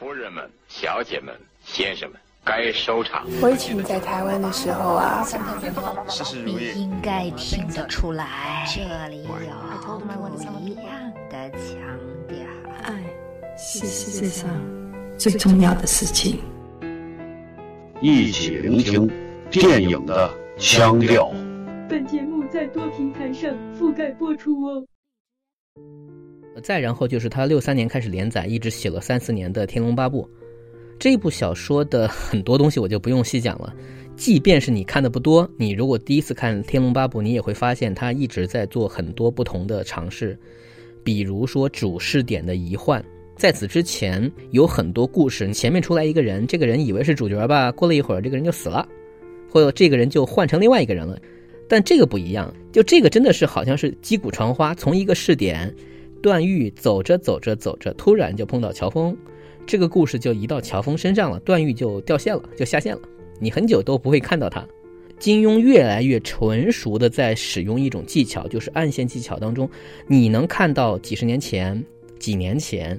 [0.00, 3.26] 夫人们、小姐们、先生们，该收场。
[3.42, 5.22] 我以前在台湾的时候啊，
[6.08, 6.72] 事事如意。
[6.74, 11.78] 应该听得出来，这里有不一样的腔
[12.26, 12.38] 调。
[12.82, 12.94] 爱
[13.58, 14.48] 是世界上
[15.18, 16.40] 最重要的事情。
[18.00, 19.06] 一起聆听
[19.50, 21.30] 电影的腔调。
[21.90, 24.82] 本节目在多平台上覆盖播出哦。
[26.60, 30.22] 再然后就是他六三年开始连载，一直写了三四年的《天龙八部》
[30.98, 33.74] 这部小说的很多东西我就不用细讲了。
[34.16, 40.38] 即便是你看的不多，你如果第一次看《天龙八部》，你也会发现他一直在做很多不同的尝试。
[41.02, 43.02] 比如说主视点的移换，
[43.34, 48.86] 在此之前有很多故事，前面出来一个人，这个人以为是主角吧，过了一会儿这个人就死了，
[49.48, 51.18] 或者这个人就换成另外一个人了。
[51.66, 55.74] 但这个不一样，就这个真的是好像是击鼓传花，从一个视点。
[56.22, 59.16] 段誉走着走着走着，突然就碰到乔峰，
[59.66, 63.00] 这个故事就移到乔峰身上了，段誉就掉线了，就下线了。
[63.38, 64.66] 你很久都不会看到他。
[65.18, 69.68] 金庸越来越纯熟的在使用一种技巧，就是暗线技巧当中，
[70.06, 71.84] 你能看到几十年前、
[72.18, 72.98] 几年前、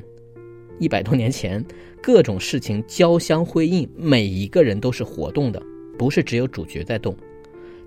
[0.77, 1.65] 一百多年前
[2.01, 5.61] 各种事情交相辉映，每一个人都是活动的，
[5.97, 7.15] 不是只有主角在动。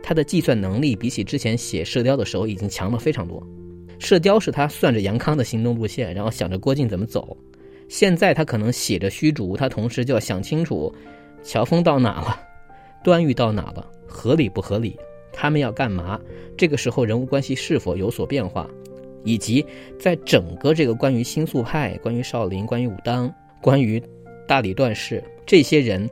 [0.03, 3.41] 他的计算能力比起之前写《射雕》的时候已经强了非常多。
[4.05, 7.37] 射雕是他算着杨康的行动路线，然后想着郭靖怎么走。
[7.89, 10.95] 现在他可能写着虚竹，他同时就要想清楚，
[11.43, 12.39] 乔峰到哪了，
[13.03, 14.95] 段誉到哪了，合理不合理？
[15.33, 16.21] 他们要干嘛？
[16.57, 18.69] 这个时候人物关系是否有所变化？
[19.25, 19.65] 以及
[19.99, 23.33] 在整个这个关于新宿派、关于少林、关于武当、
[23.63, 24.03] 关于
[24.47, 26.09] 大理段氏这些人，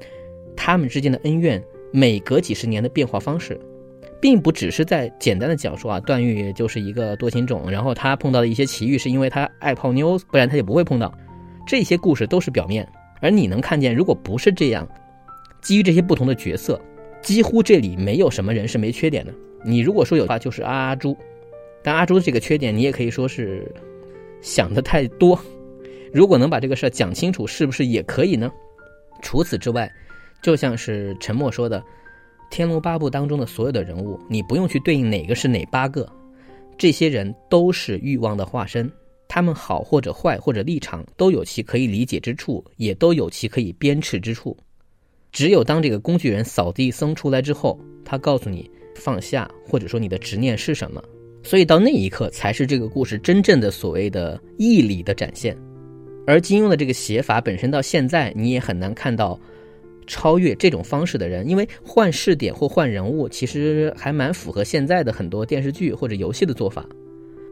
[0.56, 3.60] 他们之间的恩怨，每隔几十年的变化方式。
[4.22, 11.12] 并不只是在简单的讲述啊，段誉就是一个多情种，然后他碰到的一些奇遇是因为他爱泡妞，不然他就不会碰到。
[11.66, 12.88] 这些故事都是表面，
[13.20, 14.88] 而你能看见，如果不是这样，
[15.60, 16.80] 基于这些不同的角色，
[17.20, 19.34] 几乎这里没有什么人是没缺点的。
[19.64, 21.16] 你如果说有的话，就是阿朱，
[21.82, 23.68] 但阿朱的这个缺点，你也可以说是
[24.40, 25.36] 想的太多。
[26.12, 28.48] 如果能把这个事儿讲清楚，是不是也可以呢？
[29.20, 29.92] 除此之外，
[30.40, 31.80] 就像是陈默说的。
[32.52, 36.06] 《天龙八部》当中的所有的人物，你不用去对应哪个是哪八个，
[36.76, 38.92] 这些人都是欲望的化身，
[39.26, 44.54] 他们好或者坏或者立场都有其可以理解之处，也都有其可以鞭笞之处。
[45.32, 51.02] 只有当这个工具人扫地僧出来之后，他告诉你放下，或者说你的执念是什么，
[51.42, 55.56] 所以到那一刻才是这个故事真正的所谓的义理的展现。
[56.26, 59.40] 而金庸的这个写法本身到现在你也很难看到。
[60.06, 66.86] 超越这种方式的人，因为换视点或换人物，其实还蛮符合现在的很多电视剧或者游戏的做法，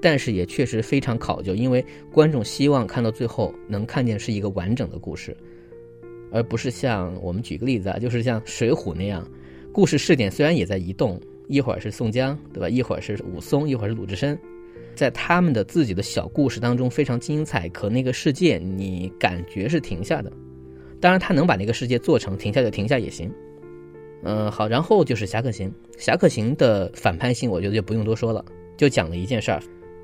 [0.03, 5.37] 但是也确实非常考究，因为观众希望看到最后能看见是一个完整的故事，
[6.33, 9.27] 而不是像我们举个例子啊，就是像《水浒》那样，
[9.73, 12.69] 故事视点虽然也在移动，一会儿是宋江，对吧？
[12.69, 14.39] 一会儿是武松，一会儿是鲁智深，
[14.95, 20.33] 在他们的自己的小故事当中非常精彩，可那个世界你感觉是停下的。
[21.01, 23.33] 当然，他能把那个世界做成，停下就停下也行。
[24.23, 25.69] 嗯，好，然后就是《侠客行》。
[25.99, 28.45] 《侠客行》的反叛性，我觉得就不用多说了，
[28.77, 29.63] 就讲了一件事儿：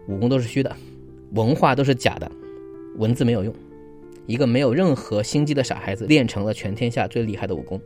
[0.08, 0.74] 武功都是虚的，
[1.32, 2.30] 文化都是假的，
[2.96, 3.54] 文字没有用。
[4.24, 7.80] 一个没有任何心机的傻孩子，练成了全天下最厉害的武功。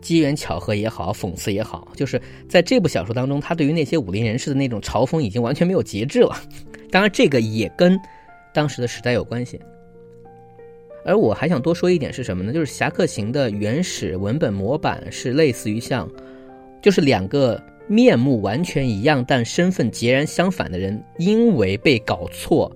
[0.00, 6.36] 机缘巧合也好，讽刺也好，就是在这部小说当中，他对于那些武林人士的那种嘲讽，已经完全没有节制了。
[6.90, 7.98] 当然，这个也跟
[8.52, 9.58] 当时的时代有关系。
[11.04, 12.52] 而我还想多说一点是什么呢？
[12.52, 16.08] 就是《侠客行》的原始文本模板是类似于像，
[16.82, 22.70] 就是两个面目完全一样但身份截然相反的人，因为被搞错，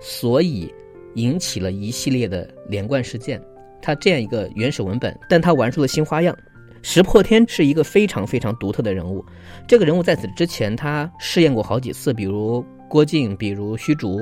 [0.00, 0.72] 所以
[1.14, 3.42] 引起了一系列的连贯事件。
[3.80, 6.36] 他这样一个原始文本，但他玩出了新花样。
[6.80, 9.24] 石破天是一个非常非常独特的人物，
[9.66, 14.20] 这个人物在此之前他试验过好几次，比如郭靖，比如虚竹，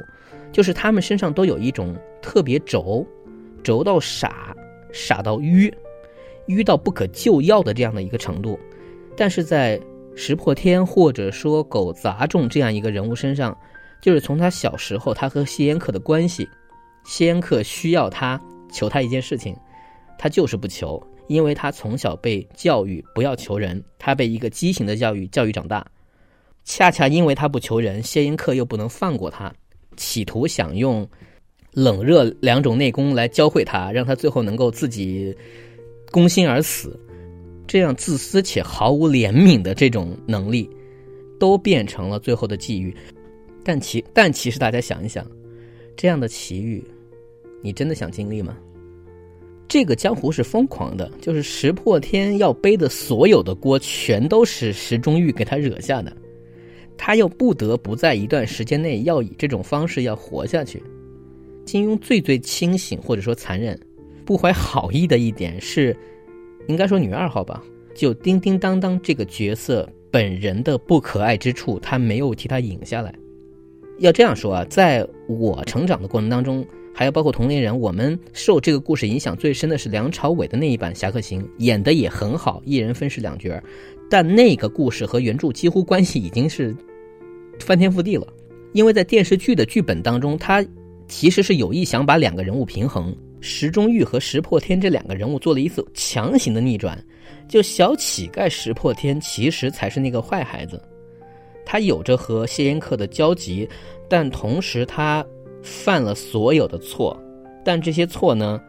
[0.57, 3.07] 就是他们身上都有一种特别轴。
[3.63, 4.57] 轴到傻，
[4.91, 5.71] 傻到愚，
[6.47, 8.59] 愚到不可救药的这样的一个程度，
[9.15, 9.79] 但是在
[10.15, 13.55] 石破天或者说狗杂种这样一个人物身上，
[14.01, 16.49] 就是从他小时候他和谢烟客的关系，
[17.05, 18.41] 谢烟客需要他
[18.73, 19.55] 求他一件事情，
[20.17, 25.87] 他就是不求，因为他从小被教育不要求人，他被一个畸形的教育教育长大，
[26.65, 29.53] 恰恰因为他不求人，谢烟客又不能放过他，
[29.97, 31.09] 企图想用。
[31.73, 35.37] 冷热两种内功来教会他，让他最后能够自己
[36.11, 36.99] 攻心而死，
[37.67, 40.71] 这样自私且毫无怜悯的这种能力，
[41.39, 42.97] 都变成了最后的际遇。
[43.63, 45.31] 但其但其实大家想一想，
[45.99, 46.83] 这样的奇遇，
[47.63, 48.57] 你真的想经历吗？
[49.69, 56.17] 这个江湖是疯狂的，就是石破天要背的所有的锅，全都是石中玉给他惹下的。
[56.97, 60.83] 他又不得不在一段时间内要以这种方式要活下去。
[61.65, 63.79] 金庸最最清醒或者说残忍、
[64.25, 65.97] 不怀好意的一点是，
[66.69, 67.63] 应该说女二号吧，
[67.95, 73.15] 就叮叮当当这个角色本人的不可爱之处，他没有替他引下来。
[73.99, 76.65] 要这样说啊，在我成长的过程当中，
[76.95, 83.61] 还有包括同龄人，我们受这个故事影响最深的是梁朝伟的那一版《侠客行》，演的也很好，一人分饰两角。
[84.09, 86.75] 但那个故事和原著几乎关系已经是
[87.61, 88.27] 翻天覆地了，
[88.73, 90.65] 因为在电视剧的剧本当中，他
[91.09, 97.03] 其实是有意想把两个人物平衡，石中玉和石破天这两个人物做了一次强行的逆转，
[97.49, 100.83] 就小乞丐石破天其实才是那个坏孩子，
[101.65, 103.69] 他有着和谢烟客的交集，
[104.09, 105.25] 但同时他
[105.63, 107.17] 犯了所有的错，
[107.65, 108.61] 但这些错呢，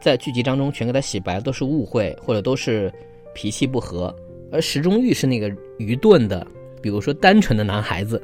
[0.00, 2.92] 在剧集当中全给他洗白，都是误会或者都是
[3.34, 4.14] 脾气不和。
[4.50, 6.46] 而石中玉是那个愚钝的，
[6.82, 8.22] 比如说单纯的男孩子，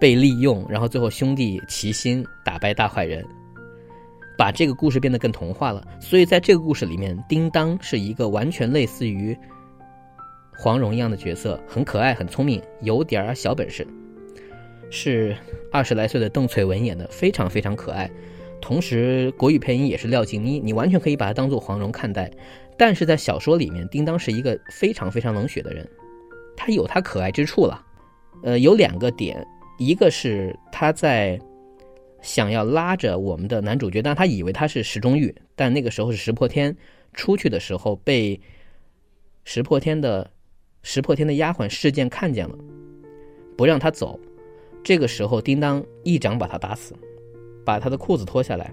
[0.00, 3.24] 被利用，然后最后兄弟齐心打败大坏人，
[4.36, 5.86] 把这个故事变得更童话了。
[6.00, 9.36] 所以在这个故事里面，叮当是一个完全类似于
[10.58, 13.86] 黄蓉一样的角色，很可爱、很聪明，有点儿小本事，
[14.90, 15.36] 是
[15.72, 18.10] 二十来岁的邓萃雯演的，非常非常可爱。
[18.66, 22.28] 同时国语配音也是廖静妮，你完全可以把她当做黄蓉看待。
[22.76, 25.88] 但是在小说里面，叮当是一个非常非常冷血的人，
[26.56, 27.80] 他有他可爱之处了。
[28.42, 29.46] 呃，有两个点，
[29.78, 31.38] 一个是他在
[32.20, 36.76] 想要拉着我们的男主角，但他以为他是石中玉，但那个时候是石破天
[37.14, 38.40] 出去的时候被
[39.44, 40.28] 石破天的
[40.82, 42.58] 石破天的丫鬟事件看见了，
[43.56, 44.18] 不让他走。
[44.82, 46.96] 这个时候，叮当一掌把他打死，
[47.66, 48.72] 把他的裤子脱下来，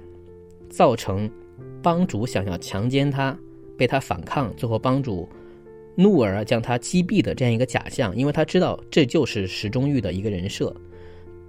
[0.70, 1.30] 造成
[1.82, 3.38] 帮主想要强奸他。
[3.76, 5.28] 被他反抗，最后帮主
[5.96, 10.74] 怒而将他击毙的这样一个假象，因为他知道这就是石中玉的一个人设。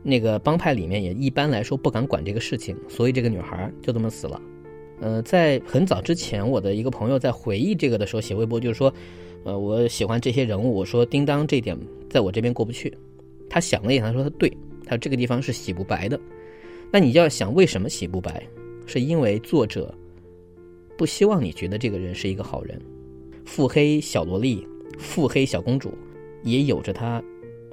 [0.02, 4.40] 那个帮派里面也一般来说不敢管这个事情，所以这个女孩就这么死了。
[5.00, 8.92] 呃，在很早之前，我的一个朋友在回忆这个的时候写微博，就是说，
[9.44, 12.92] 呃，我喜欢这些人物，我说叮当这点在我这边过不去。
[13.50, 14.50] 他想了一下，他说他对，
[14.86, 16.18] 他说这个地方是洗不白的。
[16.94, 18.46] 那你就要想为什么洗不白，
[18.86, 19.92] 是因为作者。
[20.96, 22.80] 不希望你觉得这个人是一个好人，
[23.44, 24.64] 腹黑小萝莉、
[24.96, 25.92] 腹黑小公主，
[26.44, 27.20] 也有着她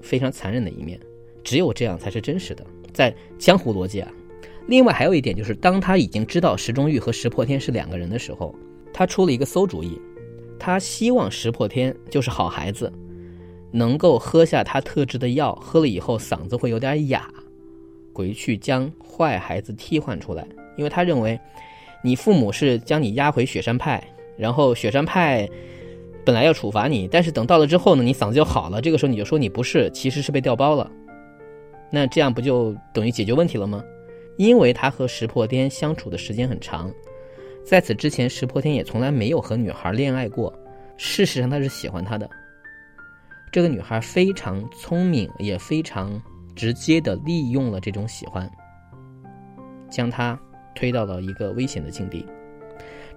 [0.01, 0.99] 非常残忍的一面。
[1.43, 4.11] 只有这样才是真实的，在江湖逻辑啊。
[4.65, 8.55] 另外还有一点就是，当他已经知道石中玉和石破天是两个人的时候，
[8.91, 10.01] 他出了一个馊主意。
[10.57, 12.91] 他希望石破天就是好孩子，
[13.69, 17.31] 能够喝下他特制的药，喝了以后嗓子会有点哑，
[18.13, 20.47] 回去将坏孩子替换出来，
[20.77, 21.39] 因为他认为。
[22.03, 24.03] 你父母是将你押回雪山派，
[24.35, 25.47] 然后雪山派
[26.25, 28.81] 本来要处罚你，但是等到了之后呢，你嗓子就好了。
[28.81, 30.89] 这个时候你就说你不是，其实是被调包了。
[31.91, 33.83] 那这样不就等于解决问题了吗？
[34.35, 36.91] 因为他和石破天相处的时间很长，
[37.63, 40.51] 在此之前石破天也从来没有和女孩恋爱过。
[40.97, 42.27] 事实上他是喜欢她的。
[43.51, 46.19] 这个女孩非常聪明，也非常
[46.61, 48.47] 直接的利用了这种喜欢，
[49.89, 50.39] 将他。
[50.73, 52.25] 推到了一个危险的境地，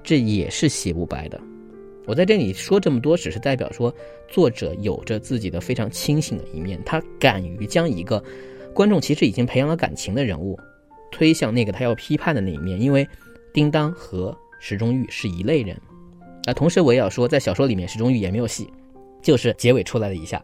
[0.02, 1.40] 这也是洗不白的。
[2.04, 3.94] 我在这里说这么多，只是代表说，
[4.28, 8.22] 作者有着自己的非常清醒的一面，他敢于将一个
[8.74, 10.58] 观众其实已经培养了感情的人物，
[11.12, 12.78] 推向那个他要批判的那一面。
[12.80, 13.06] 因为
[13.52, 15.80] 叮当和石中玉是一类人，
[16.46, 18.68] 啊，同时我也要说，在小说里面石中玉也没有戏，
[19.22, 20.42] 就是结尾出来了一下，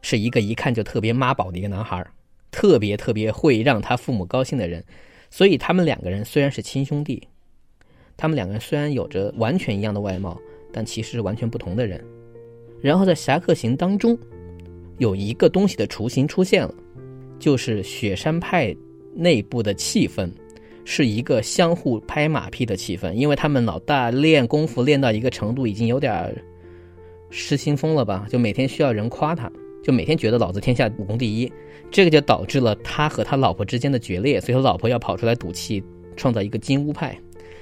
[0.00, 2.08] 是一个一看就特别妈宝的一个男孩儿，
[2.52, 4.84] 特别特别会让他父母高兴的人。
[5.30, 7.26] 所以他们两个人虽然是亲兄弟，
[8.16, 10.38] 他们两个人虽然有着完全一样的外貌，
[10.70, 12.04] 但其实是完全不同的人。
[12.82, 14.16] 然后在《侠客行》当中，
[14.98, 16.74] 有一个东西的雏形出现了，
[17.38, 18.76] 就是雪山派
[19.14, 20.30] 内部的气氛
[20.84, 26.34] 是一个相互拍马屁的气氛，因为他们老大练功夫练到一个程度，已经有点
[27.30, 28.26] 失心疯了吧？
[28.28, 29.50] 就每天需要人夸他，
[29.82, 31.50] 就每天觉得老子天下武功第一。
[31.92, 35.84] 这个就导致了他和他老婆之间的决裂，所以他老婆要跑出来赌气，
[36.16, 37.16] 创造一个金乌派。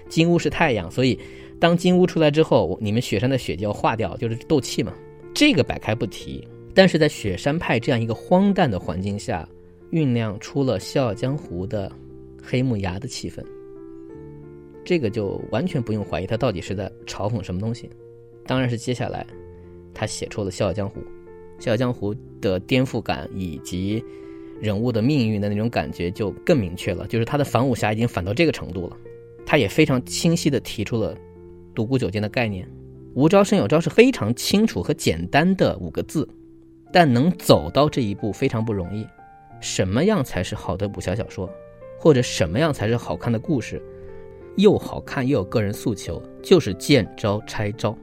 [0.08, 1.18] 金乌是太阳，所以
[1.58, 4.94] 当金乌出来之后，你们雪山的雪就要化掉，就是斗气嘛。
[5.34, 9.48] 这个摆开不提，但是在雪山派这样一个荒诞的环境下，
[9.90, 11.90] 酝酿出了《笑傲江湖》的
[12.42, 13.44] 黑木崖的气氛。
[14.84, 17.90] 这个就完全不用怀疑他到底是在嘲讽什么东西。
[18.46, 19.26] 当然是接下来
[19.92, 21.00] 他写出了《笑傲江湖》。
[21.60, 24.02] 《笑傲江湖》的颠覆感以及
[24.60, 28.96] 人物的命运的那种感觉就更明确了，就是他的反武侠已经反到这个程度了，
[29.46, 31.16] 他也非常清晰地提出了
[31.74, 32.68] 独孤九剑的概念。
[33.14, 36.28] 无招胜有招是非常清楚和简单的五个字，
[36.92, 39.06] 但能走到这一步非常不容易。
[39.60, 41.50] 什么样才是好的武侠小说，
[41.98, 43.82] 或者什么样才是好看的故事？
[44.56, 47.96] 又好看又有个人诉求，就是见招拆招。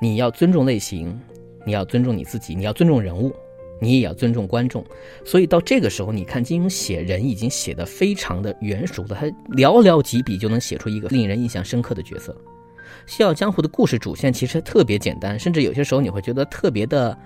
[0.00, 1.18] 你要尊重类型，
[1.66, 3.34] 你要尊重你自己，你要尊重人物，
[3.80, 4.84] 你也要尊重观众。
[5.24, 12.32] 所以到这个时候，你看金庸写人已经写得非常的圆熟了，他寥寥几笔就能写出一个令人印象深刻的角色。
[13.06, 17.18] 《笑傲江湖》的故事主线其实特别简单，甚至有些时候你会觉得特别的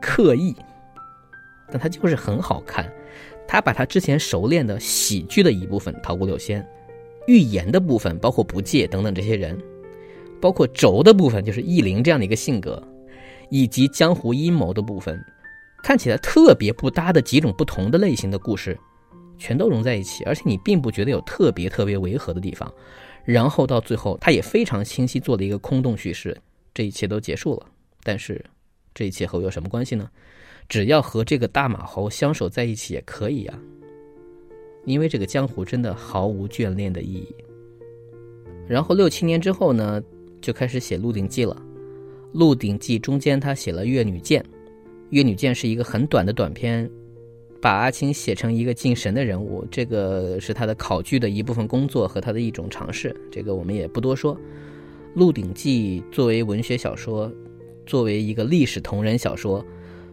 [0.00, 0.54] 刻意，
[1.72, 2.86] 但它就是很好看。
[3.46, 6.62] 他把他之前熟练的喜剧的一部分，桃谷柳仙。
[7.26, 9.58] 预言的部分包括不戒等等这些人，
[10.40, 12.82] 包括轴的部分就是易林这样的一个性格，
[13.50, 15.22] 以及江湖阴谋的部分，
[15.82, 18.78] 看起来特别不搭的几种不同的类型的故事，
[19.38, 22.72] 全都融在一起，而且你并不觉得有特别特别违和的地方。
[23.24, 26.36] 然后到最后，他也非常清晰做了一个空洞叙事，
[26.72, 27.66] 这一切都结束了。
[28.02, 28.44] 但是
[28.94, 30.08] 这一切和我有什么关系呢？
[30.68, 33.58] 只要和这个大马猴相守在一起也可以呀。
[34.84, 37.34] 因为这个江湖真的毫无眷恋的意义。
[38.66, 40.02] 然后六七年之后呢，
[40.40, 41.54] 就开始写《鹿鼎记》了。
[42.32, 44.40] 《鹿鼎记》中间他写了《越女剑》，
[45.10, 46.88] 《越女剑》是一个很短的短篇，
[47.60, 53.14] 把阿青写成一个敬神的人物，这个是他的考据的一部分工作和他的一种尝试。
[53.30, 54.34] 这个我们也不多说。
[55.14, 57.32] 《鹿鼎记》作为文学小说，
[57.86, 59.64] 作为一个历史同人小说。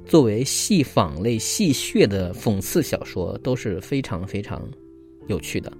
[0.07, 4.61] 作为戏仿类、戏谑的讽刺小说都是非常非常
[5.25, 5.73] 有趣的，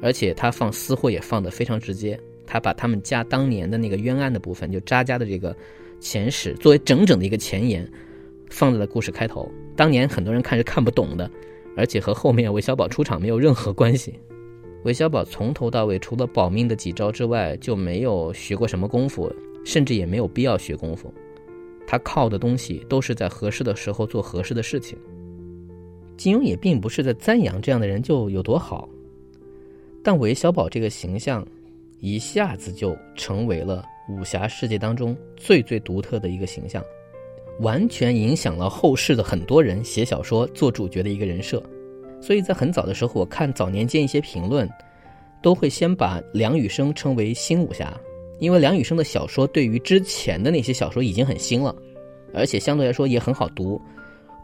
[0.00, 2.16] 而且他放私货也放得非常直接。
[2.46, 5.56] 他把他们家当年的那个冤案的部分，就扎家的这个
[6.00, 7.90] 前史，作为整整的一个前言，
[8.50, 9.50] 放在了故事开头。
[9.76, 11.30] 当年很多人看是看不懂的，
[11.76, 14.14] 而且和后面韦小宝出场没有任何关系。
[14.84, 19.34] 韦小宝从头到尾除了保命的几招之外，就没有学过什么功夫，
[19.64, 21.12] 甚至也没有必要学功夫。
[21.86, 24.98] 他靠的东西都是在合适的时候做合适的事情。
[26.16, 28.88] 金庸也并不是在赞扬这样的人就有多好，
[30.02, 31.46] 但韦小宝这个形象
[32.04, 36.84] 一下子就成为了武侠世界当中最最独特的一个形象，
[37.60, 41.62] 完全影响了后世的很多人写小说做主角的一个人设。
[42.20, 44.68] 所以在很早的时候，我看早年间一些评论，
[45.40, 47.98] 都会先把梁羽生称为新武侠。
[48.38, 51.74] 因为梁羽生的小说对于之前的那些小说已经很新了，
[52.34, 53.80] 而且相对来说也很好读，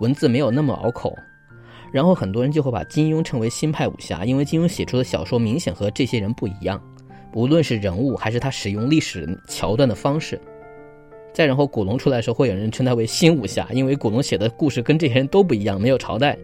[0.01, 1.15] 文字没有那么拗口。
[1.93, 6.81] 然后很多人就会把金庸称为新派武侠，因为金庸写出的小说明显和这些人不一样，
[7.33, 10.41] 无论是人物还是他使用历史桥段的方式。
[11.33, 16.37] 再然后古龙出来的时候，会有人称他为新武侠，因为古龙写的故事跟这些人都不一样，没有朝代，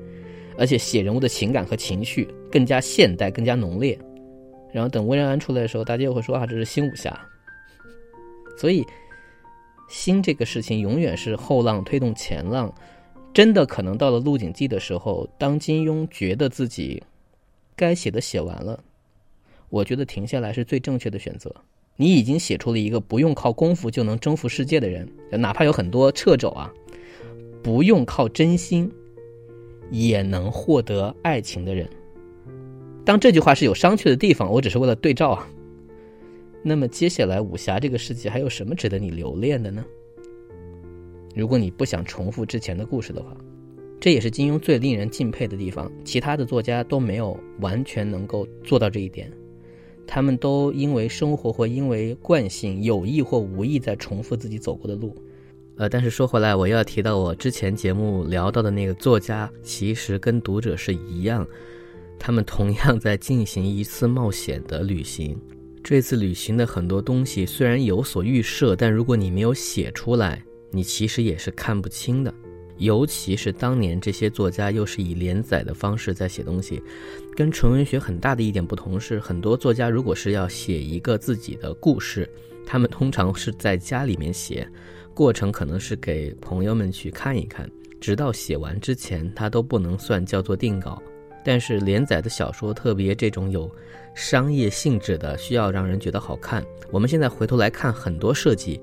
[0.57, 3.99] 而且写人物的情感和情绪更加现代、更加浓烈。
[4.73, 7.19] 然后等温岚出来的时候，大家又会说啊，这是新武侠。
[8.57, 8.85] 所以，
[9.89, 12.73] 新这个事情永远是后浪推动前浪，
[13.35, 17.03] 真的可能到了《鹿鼎记》的时候，当金庸觉得自己
[17.75, 18.79] 该写的写完了，
[19.69, 21.55] 我觉得停下来是最正确的选择。
[21.97, 26.73] 你已经写出了一个不用靠功夫就能征服世界的人，哪怕有很多掣肘啊，
[27.63, 28.91] 不用靠真心
[29.91, 31.89] 也能获得爱情的人。
[33.05, 35.49] 当这句话是有商榷的地方，我只是为了对照啊。
[36.63, 39.85] 那么接下来，武侠这个世界还有什么值得你留恋的呢？
[41.35, 43.37] 如果你不想重复之前的故事的话，
[44.01, 45.91] 这也是金庸最令人敬佩的地方。
[46.05, 49.33] 其他的作家都没有完全能够做到这一点，
[50.07, 55.15] 他们都因为生活或因为惯性，有意或无意在重复自己走过的路。
[55.77, 61.47] 呃，但是说回来，我又要提到我之前节目聊到的那个作家，其实跟读者是一样，
[62.19, 65.39] 他们同样在进行一次冒险的旅行。
[65.85, 72.33] 这次旅行的很多东西虽然有所预设，但如果你没有写出来，你其实也是看不清的。
[72.79, 76.83] 尤其是当年这些作家又是以连载的方式在写东西，
[77.35, 82.29] 跟纯文学很大的一点不同是，很多作家如果是要写一个自己的故事，
[82.67, 84.69] 他们通常是在家里面写，
[85.15, 91.03] 过程可能是给朋友们去看一看，直到写完之前，他都不能算叫做定稿。
[91.45, 93.71] 但是连载的小说，特别这种有
[94.17, 96.65] 商业性质的，需要让人觉得好看。
[96.91, 98.81] 我们现在回头来看，很多设计，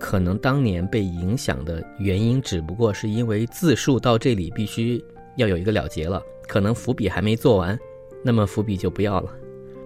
[0.00, 5.00] 可能当年被影响的原因，只不过是因为字数到这里必须
[5.36, 7.78] 要有一个了结了，可能伏笔还没做完，
[8.24, 9.30] 那么伏笔就不要了。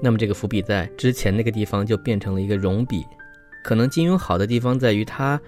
[0.00, 3.04] 那么这个伏笔在之前那个地方就变成了一个容笔。
[3.64, 5.40] 可能金庸好的地方在于他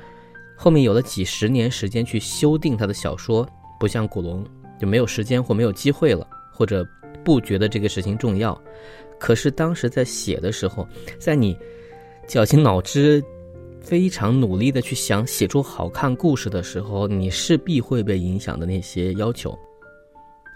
[0.57, 4.45] 后面有了几十年时间去修订他的小说，不像古龙
[4.79, 6.27] 就没有时间或没有机会了。
[6.57, 6.83] 或者
[7.23, 8.59] 不觉得这个事情重要。
[9.19, 11.55] 可是当时在写的时候，在你
[12.27, 13.23] 绞尽脑汁、
[13.87, 19.57] 非常努力的去想写出好看故事的时候，你势必会被影响的那些要求。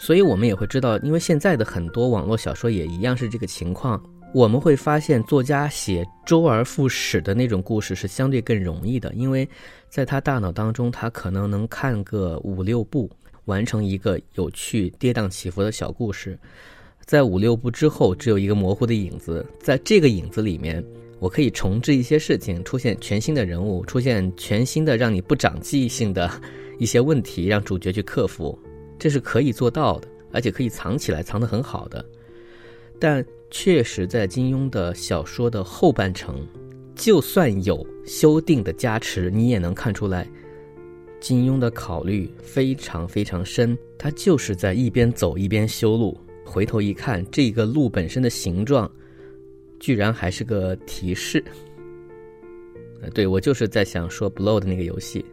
[0.01, 4.03] 所以我们也会知道，因为现在的很多网络小说也一样是这个情况。
[4.35, 9.49] 我们会发现，作家写周而复始的那种故事是相对更容易的，因为
[9.89, 13.09] 在他大脑当中，他可能能看个五六部，
[13.45, 16.37] 完成一个有趣、跌宕起伏的小故事。
[17.05, 20.85] 在五六部之后，只有一个模糊的影子，在这个影子里面，
[21.21, 26.29] 我可以重置一些事情，出现全新的人物，出现全新的让你不长记忆性的
[26.79, 28.59] 一些问题，让主角去克服，
[28.99, 32.05] 这是可以做到的，而且可以藏起来，藏得很好的。
[32.99, 36.47] 但确实，在金庸的小说的后半程，
[36.95, 40.27] 就算有修订的加持，你也能看出来，
[41.21, 43.77] 金庸的考虑非常非常深。
[43.99, 48.91] 他就是在一边走一边修路，回头一看，这个路本身的形状，
[49.81, 51.43] 居然还是个提示。
[53.03, 55.25] 呃，对我就是在想说，blow 的那个游戏，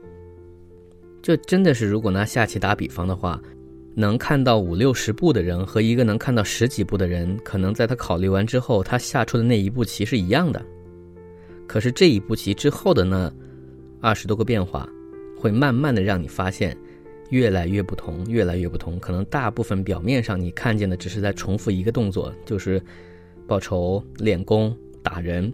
[1.22, 3.39] 就真的是，如果拿下棋打比方的话。
[4.00, 10.63] 能看到五六十步的人和一个能看到十几步的人，可能在他考虑完之后，他下出的那一步棋是一样的。
[11.66, 13.34] 可是这一步棋之后的那
[14.00, 14.88] 二十多个变化，
[15.36, 16.77] 会慢慢的让你发现，
[17.32, 19.00] 越来越不同，越来越不同。
[19.00, 22.80] 可能大部分表面上你看见的只是在重复一个动作，就是
[23.48, 25.51] 报仇、练功、打人。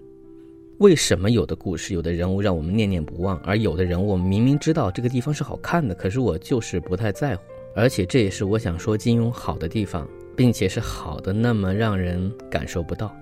[0.80, 7.44] 为什么有的故事、有的人物让我们念念不忘，而有的人物我们明明知道这个地方是好看的，可是我就是不太在乎。
[7.76, 13.16] 而且这也是我想说金庸好的地方，并且是好的那么让人感受不到。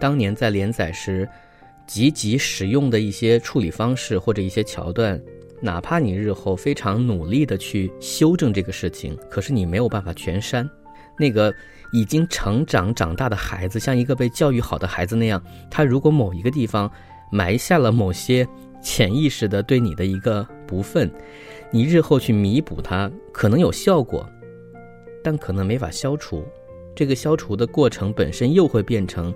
[0.00, 1.28] 当年在连载时，
[1.86, 5.20] 积极使用的一些处理方式或者一些桥段，
[5.60, 10.68] 哪怕你日后非常努力的去修正这个事情，可是你没有办法全删。
[11.16, 11.54] 那个
[11.94, 16.90] 已经成长长大的孩子，像一个被教育好的孩子那样，他如果某一个地方
[17.30, 18.44] 埋下了某些
[18.82, 21.08] 潜意识的对你的一个不忿。
[21.70, 24.28] 你日后去弥补它，可能有效果，
[25.22, 26.44] 但可能没法消除。
[26.96, 29.32] 这个消除的过程本身又会变成，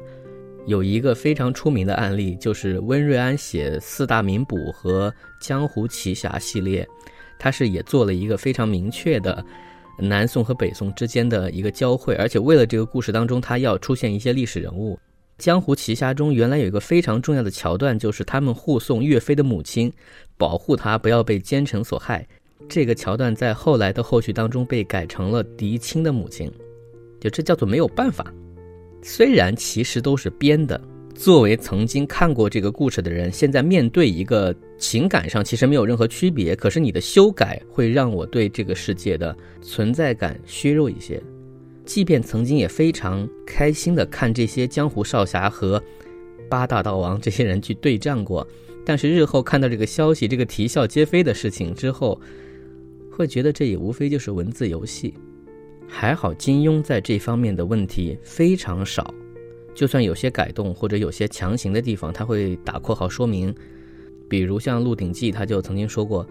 [0.67, 6.85] 有一个非常出名的案例，就是温瑞安写四大名捕和江湖奇侠系列，
[7.39, 9.45] 他是也做了一个非常明确的
[9.99, 14.99] 南宋和北宋之间的一个交汇，而且为了这个故事当中，他要出现一些历史人物。
[15.39, 19.93] 江湖奇侠中原来有一个非常重要的桥段，就是他们护送岳飞的母亲。
[20.37, 22.27] 保护他不要被奸臣所害，
[22.69, 26.51] 这个桥段在后来的后续当中被改成了狄青的母亲，
[27.21, 28.33] 就这叫做没有办法。
[29.03, 30.81] 虽然其实都是编的，
[31.19, 41.21] 作为曾经看过这个故事的人，现在面对一个情感上其实没有任何区别，可是你的修改会让我对这个世界的存在感削弱一些。
[41.85, 45.83] 即便曾经也非常开心的看这些江湖少侠和
[46.49, 48.47] 八大道王这些人去对战过。
[48.87, 52.19] 但是日后看到这个消息，这个啼笑皆非的事情之后，
[53.11, 55.13] 会觉得这也无非就是文字游戏。
[55.89, 59.13] 还好金庸在这方面的问题非常少，
[59.79, 63.55] 就算有些改动或者有些强行的地方，他会打括号说明。
[64.29, 66.27] 比如像《鹿鼎记》，他就曾经说过，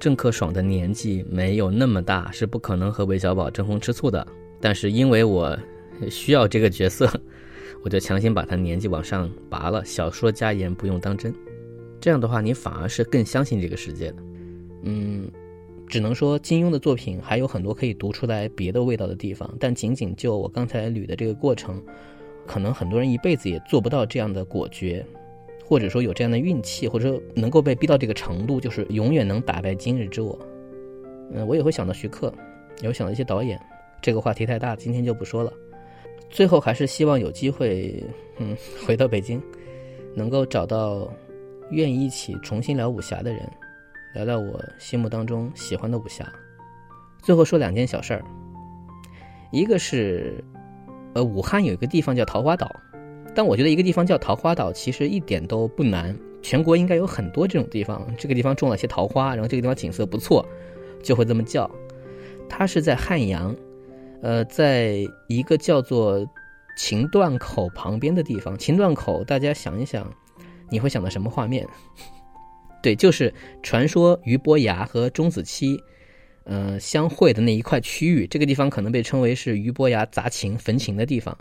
[0.00, 4.26] 郑克爽的年纪没有那么大，是不可能和韦小宝争风吃醋的。
[4.60, 5.56] 但是因为我
[6.10, 7.08] 需要这个角色，
[7.84, 9.84] 我就强行把他年纪往上拔了。
[9.84, 11.32] 小说家言不用当真。
[12.00, 14.16] 这样的话，你反而是更相信这个世界的。
[14.82, 15.30] 嗯，
[15.86, 21.80] 只能说金庸的作品还有很多可以读出来别的味道的地方，但仅仅就我刚才捋的这个过程，
[22.46, 25.04] 可能很多人一辈子也做不到这样的果决，
[25.64, 30.38] 或者说有这样的运气，或者说能够被逼到这个程度，就是永远能打败今日之我。
[31.32, 32.32] 嗯，我也会想到徐克，
[32.82, 33.60] 也会想到一些导演。
[34.02, 35.52] 这个话题太大，今天就不说了。
[36.28, 38.04] 最后还是希望有机会，
[38.38, 39.42] 嗯，回到北京，
[40.14, 41.10] 能够找到。
[41.72, 43.48] 愿意一起重新聊武侠的人，
[44.12, 46.28] 聊聊我心目当中喜欢的武侠。
[47.22, 48.24] 最后说两件小事儿，
[49.52, 50.42] 一个是，
[51.14, 52.70] 呃，武汉有一个地方叫桃花岛，
[53.34, 58.06] 但我觉得一个地方叫桃花岛其实一点都不难，全国应该有很多这种地方。
[58.16, 60.44] 这个地方种了些桃花，然后这个地方景色不错，
[61.02, 61.70] 就会这么叫。
[62.48, 63.54] 它是在汉阳，
[64.22, 66.26] 呃，在一个叫做
[66.76, 68.56] 秦断口旁边的地方。
[68.58, 70.10] 秦断口，大家想一想。
[70.72, 71.66] 你会想到什么画面？
[72.80, 75.76] 对，就是传说俞伯牙和钟子期，
[76.50, 78.26] 呃，相会的那一块区域。
[78.26, 81.38] 这个地方可能被称为是俞伯牙砸琴焚琴的地方。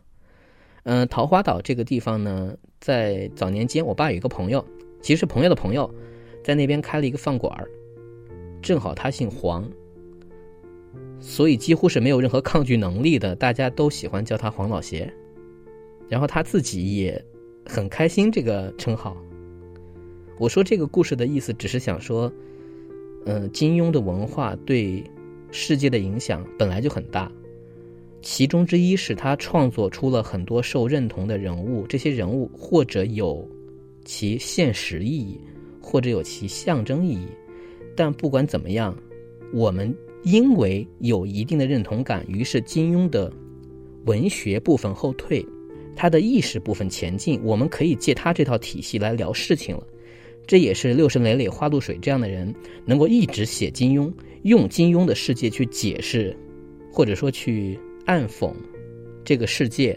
[0.83, 4.63] 嗯，桃花岛这个地方呢，在早年间，我爸有一个朋友，
[5.01, 5.91] 其实朋友的朋友，
[6.43, 7.51] 在那边开了一个饭馆
[8.61, 9.67] 正好他姓黄，
[11.19, 15.11] 所以几乎是没有任何抗拒能力的，大家都喜欢叫他黄老邪。
[16.07, 17.25] 然后他自己也
[17.65, 19.17] 很开心这个称号。
[20.37, 22.31] 我说这个故事的意思，只是想说，
[23.29, 25.03] 嗯，金庸的文化对
[25.51, 27.31] 世界的影响本来就很大，
[28.23, 33.47] 其中之一是他创作出了很多受认同的人物，这些人物或者有
[34.03, 35.39] 其现实意义，
[35.79, 37.27] 或者有其象征意义。
[37.95, 38.97] 但不管怎么样，
[39.53, 43.31] 我们因为有一定的认同感，于是金庸的
[44.05, 45.45] 文学部分后退。
[45.95, 49.83] 他的意识部分前进，我们可以借他这套体系来聊事情了。
[50.49, 52.51] 这也是六神磊磊、花露水这样的人
[52.83, 56.35] 能够一直写金庸，用金庸的世界去解释，
[56.91, 58.51] 或者说去暗讽
[59.23, 59.95] 这个世界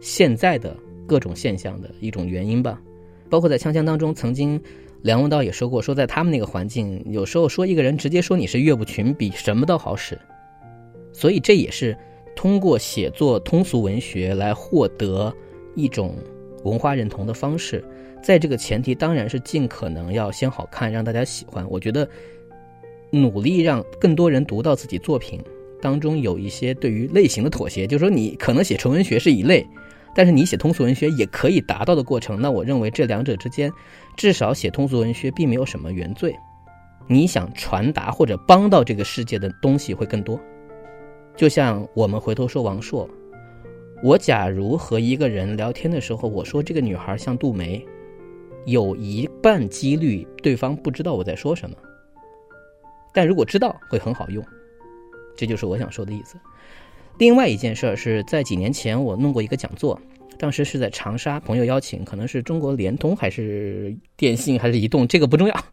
[0.00, 0.74] 现在的
[1.06, 2.80] 各种现象的一种原因吧。
[3.28, 4.58] 包括在《锵锵》当中，曾经
[5.02, 10.18] 梁文道也说过，说在他们那个环境，有时候说一个人直接说你是岳不群，比什么都好使。
[11.12, 11.94] 所以这也是。
[12.36, 15.30] 通过写作通俗文学来获得
[15.74, 16.14] 一种
[16.64, 17.84] 文化认同的方式，
[18.22, 21.68] 在这个前提当然是尽可能要先好看，让大家喜欢。
[21.70, 22.08] 我觉得
[23.10, 25.40] 努力让更多人读到自己作品
[25.80, 29.66] 当中有一些对于类型的妥协，就是说你可能写纯文学是一类，
[30.14, 32.40] 但是你写通俗文学也可以达到的过程。
[32.40, 33.72] 那我认为这两者之间，
[34.16, 36.34] 至少写通俗文学并没有什么原罪。
[37.08, 40.38] 你想传达或者帮到这个世界的东西会更多。
[41.34, 43.08] 就像我们回头说王朔，
[44.02, 47.84] 我假如和一个人聊天的时候，我说这个女孩像杜梅，
[48.64, 51.76] 有一半几率对方不知道我在说什么，
[53.12, 54.42] 但如果知道会很好用，
[55.36, 56.38] 这就是我想说的意思。
[57.18, 60.00] 另外一件事儿是在几年前我弄过一个讲座，
[60.38, 65.64] 当时是在长沙，朋友邀请，可能是中国联通还是电信还是移动，这个不重要。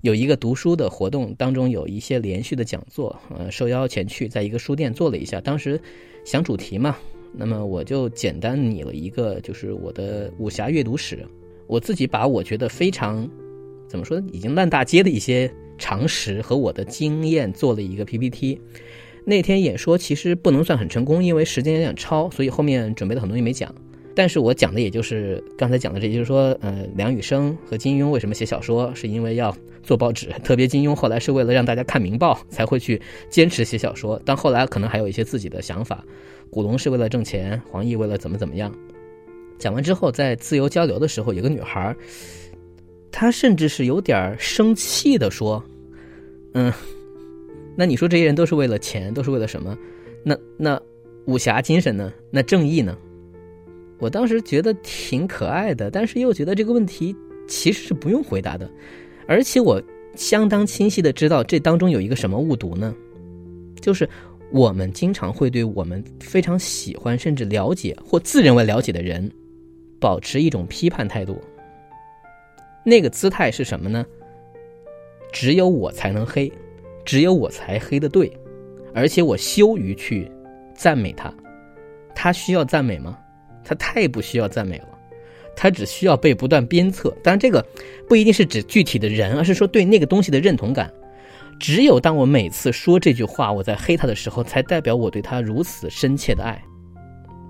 [0.00, 5.42] 有一个读书的活动，当中有一些连续的讲座，呃，受邀前去，在一个书店做了一下。
[5.42, 5.78] 当时
[6.24, 6.96] 想主题嘛，
[7.32, 11.26] 那么我就简单拟了一个，就是我的武侠阅读史。
[11.66, 13.28] 我自己把我觉得非常
[13.88, 18.60] 怎么说，已经烂大街的一些常识和我的经验做了一个 PPT。
[19.24, 23.72] 那天演说其实不能算很成功，因为时间有点超，所以后面准备的很多东西没讲。
[24.14, 29.56] 但是我讲的也就是刚才讲的这些，就是说，呃，梁羽生和金庸为什么写小说，是因为要
[29.90, 36.04] 做报纸，特别金庸后来是为了让大家看《明报》才会去坚持写小说，但后来可能还有一些自己的想法。
[36.48, 38.72] 古龙是为了挣钱，黄奕为了怎么怎么样。
[39.58, 41.92] 讲完之后，在自由交流的时候，有个女孩，
[43.10, 45.60] 她甚至是有点生气的说
[46.54, 46.72] ：“嗯，
[47.74, 49.76] 那你说这些人都是为了钱，都是为了什么？
[50.22, 50.80] 那那
[51.24, 52.12] 武侠精神呢？
[52.30, 52.96] 那正义呢？”
[53.98, 57.12] 我当时觉得挺可爱的，但是又觉得这个问题
[57.48, 58.70] 其实是不用回答的，
[59.30, 59.80] 而且我
[60.16, 62.92] 相当清晰的知道这当中有一个什么误读呢？
[63.80, 64.08] 就是
[64.50, 69.30] 我们经常会对我们非常喜欢甚至了解或自认为了解的人，
[70.00, 71.40] 保持一种批判态度。
[72.84, 74.04] 那个姿态是什么呢？
[75.32, 76.52] 只有我才能黑，
[77.04, 78.36] 只有我才黑的对，
[78.92, 80.28] 而且我羞于去
[80.74, 81.32] 赞美他，
[82.16, 83.16] 他需要赞美吗？
[83.62, 84.89] 他太不需要赞美了，
[85.60, 87.14] 他只需要被不断鞭策。
[87.22, 87.62] 当然，这个
[88.08, 90.90] 不一定是指具体的人，而是说对那个东西的认同感。
[91.58, 96.58] 只有当我每次说这句话，我在黑他的时候，才代表我对他如此深切的爱。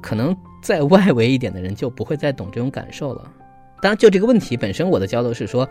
[0.02, 3.32] 可能在外围一点的人就不会再懂这种感受了。
[3.80, 5.68] 当然，就这个问题本身，我的交流是说，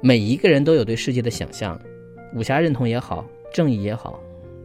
[0.00, 1.78] 每一个人都有对世界的想象，
[2.34, 4.18] 武侠认同也好，正义也好，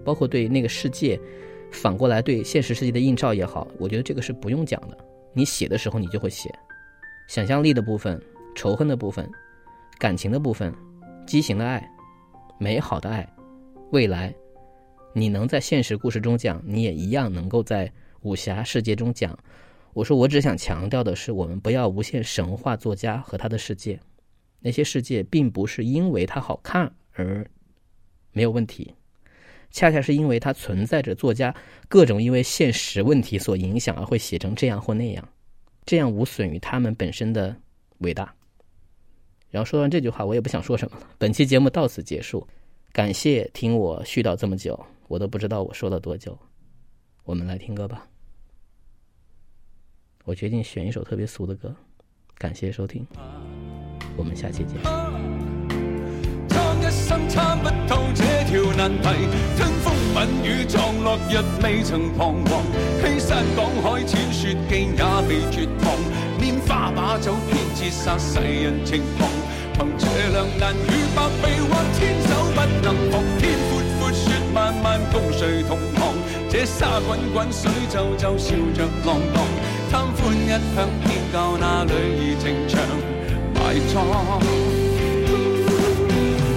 [0.05, 1.19] 包括对那个世界。
[1.69, 4.97] 反过来对现实世界的映照也好，我觉得这个是不用讲的。
[5.33, 6.49] 你写的时候你就会写，
[7.27, 8.21] 想象力的部分、
[8.55, 9.29] 仇恨的部分、
[9.99, 10.73] 感情的部分、
[11.27, 11.85] 畸形的爱、
[12.57, 13.27] 美好的爱、
[13.91, 14.33] 未来，
[15.13, 19.37] 你能在现实故事中讲，你也一样能够在武侠世界中讲。
[19.93, 23.99] 我说，我只想强调的是，我们不要无限神话作家和他的世界，
[24.61, 27.45] 那些世界并不是因为它好看而
[28.31, 28.93] 没有问题。
[29.69, 31.53] 恰恰是因为它存在着作家
[31.89, 35.27] 各种因为现实问题所影响而会写成这样或那样，
[35.87, 37.55] 这样无损于他们本身的
[37.99, 38.31] 伟大。
[39.49, 41.07] 然后说完这句话，我也不想说什么了。
[41.17, 42.47] 本期节目到此结束，
[42.91, 46.37] 感谢听我絮叨这么久，我都不知道我说了多久。
[47.23, 48.07] 我们来听歌吧。
[50.25, 51.73] 我决定选一首特别俗的歌。
[52.37, 53.07] 感谢收听，
[54.15, 54.77] 我们下期见。
[56.79, 59.09] 一生参不透这条难题，
[59.57, 62.63] 吞风吻雨撞落日未曾彷徨，
[63.03, 65.93] 欺山赶海浅雪径也被绝望，
[66.41, 69.29] 拈花把酒偏折煞世人情狂，
[69.75, 74.11] 凭这两眼与百臂或千手不能防，天阔阔。
[74.11, 76.15] 雪漫漫，共谁同航？
[76.49, 79.37] 這沙滾滾，水皱皱，笑着浪蕩。
[79.91, 82.81] 貪歡一晌，偏教那女兒情長
[83.53, 84.41] 埋葬。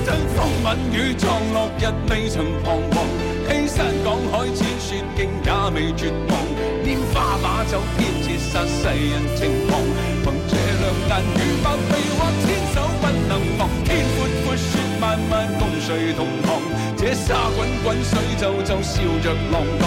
[0.07, 3.30] 真風吻雨撞落日，未曾彷徨。
[3.51, 6.39] 欺山趕海，千雪徑也未絕望。
[6.87, 9.83] 拈花把酒，偏折煞世人情狂。
[10.23, 13.69] 憑這兩眼與百臂，或千手不能防。
[13.85, 16.63] 天阔阔，雪漫漫，共誰同航？
[16.97, 19.85] 這沙滾滾，水皺皺，笑着浪蕩。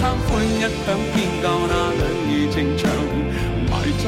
[0.00, 2.02] 貪歡一晌，偏教那女
[2.34, 2.82] 兒情長
[3.70, 3.72] 埋
[4.02, 4.04] 葬。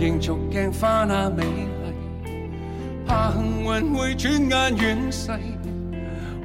[0.00, 2.26] 仍，逐鏡花那美麗，
[3.06, 5.32] 怕幸運會轉眼遠逝，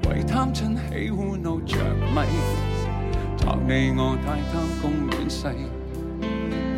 [0.10, 1.78] 為貪嗔喜惡怒着
[2.14, 2.20] 迷，
[3.40, 5.56] 託你我太貪功戀勢，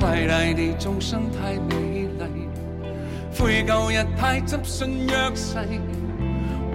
[0.01, 2.21] 為大地眾生太美麗，
[3.35, 5.57] 悔舊日太執信約誓，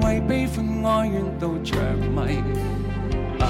[0.03, 1.77] 為悲歡哀怨都着
[2.17, 2.43] 迷。
[3.39, 3.47] 啊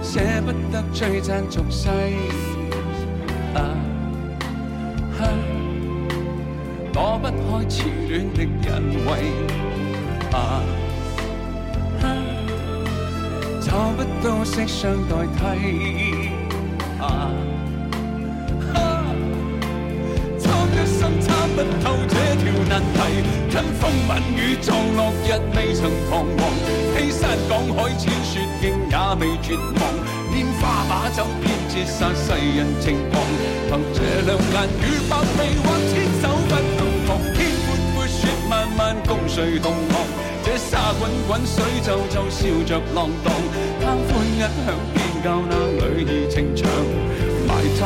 [0.00, 1.88] 捨不得璀璨俗世，
[7.68, 8.70] 痴戀的人
[9.06, 9.10] 為，
[10.32, 10.62] 啊，
[13.60, 15.40] 找不到色相代替，
[17.00, 17.30] 啊
[18.72, 18.74] 哈，
[20.38, 22.98] 貪一心參不透這條難題，
[23.50, 26.40] 吞风吻雨撞落日未曾彷徨，
[26.96, 29.82] 欺山趕海淺雪徑也未绝望。
[30.32, 33.22] 拈花把酒，偏折煞世人情狂。
[33.68, 36.01] 凭这两眼与百臂，或千。
[39.06, 40.06] 共谁同航？
[40.44, 43.32] 这沙滚滚，水皱皱，笑着浪荡，
[43.80, 46.68] 贪欢一晌，偏教那女儿情长
[47.46, 47.80] 埋葬。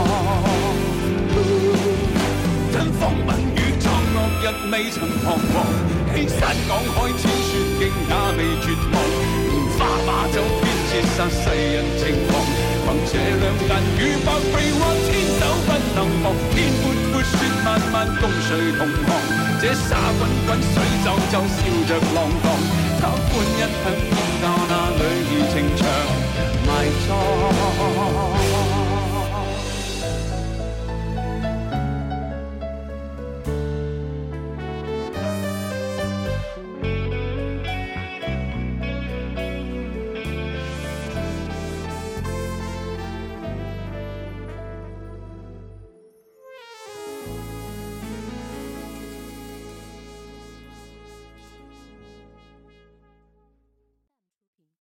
[2.73, 5.55] 真风吻雨葬落日，未曾彷徨。
[6.15, 9.56] 欺山赶海，千雪径也未绝望。
[10.97, 12.33] 折煞世人情狂。
[12.87, 16.25] 凭这两眼与百臂或千手不能防。
[16.55, 16.83] 天阔
[17.13, 19.09] 阔，雪漫漫，共谁同航？
[19.61, 22.47] 这沙滚滚，水皱皱，笑着浪荡。
[23.01, 24.09] 他欢一向天
[24.41, 25.85] 教那女儿情长
[26.67, 26.69] 埋
[27.07, 28.66] 葬。